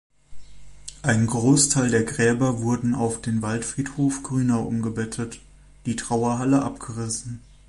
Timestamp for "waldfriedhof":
3.43-4.23